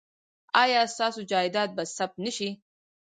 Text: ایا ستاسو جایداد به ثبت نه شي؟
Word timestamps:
ایا 0.63 0.81
ستاسو 0.93 1.21
جایداد 1.31 1.69
به 1.77 1.83
ثبت 1.97 2.15
نه 2.25 2.31
شي؟ 2.37 2.49